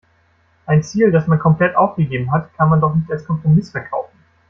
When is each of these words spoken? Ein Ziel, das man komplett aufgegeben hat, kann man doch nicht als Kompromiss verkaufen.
Ein 0.65 0.81
Ziel, 0.81 1.11
das 1.11 1.27
man 1.27 1.37
komplett 1.37 1.75
aufgegeben 1.75 2.31
hat, 2.31 2.51
kann 2.55 2.69
man 2.69 2.81
doch 2.81 2.95
nicht 2.95 3.11
als 3.11 3.23
Kompromiss 3.23 3.69
verkaufen. 3.69 4.17